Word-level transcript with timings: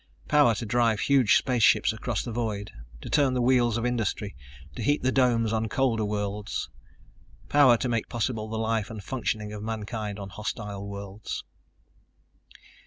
Power 0.27 0.55
to 0.55 0.65
drive 0.65 1.01
huge 1.01 1.35
spaceships 1.37 1.93
across 1.93 2.23
the 2.23 2.31
void, 2.31 2.71
to 3.01 3.07
turn 3.11 3.35
the 3.35 3.41
wheels 3.43 3.77
of 3.77 3.85
industry, 3.85 4.35
to 4.75 4.81
heat 4.81 5.03
the 5.03 5.11
domes 5.11 5.53
on 5.53 5.69
colder 5.69 6.03
worlds. 6.03 6.71
Power 7.49 7.77
to 7.77 7.87
make 7.87 8.09
possible 8.09 8.47
the 8.49 8.57
life 8.57 8.89
and 8.89 9.03
functioning 9.03 9.53
of 9.53 9.61
mankind 9.61 10.17
on 10.17 10.29
hostile 10.29 10.87
worlds. 10.87 11.43